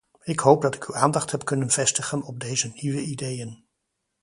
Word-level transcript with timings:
Ik 0.23 0.39
hoop 0.39 0.61
dat 0.61 0.75
ik 0.75 0.85
uw 0.87 0.95
aandacht 0.95 1.31
heb 1.31 1.45
kunnen 1.45 1.69
vestigen 1.69 2.21
op 2.21 2.39
deze 2.39 2.71
nieuwe 2.75 3.01
ideeën. 3.01 3.63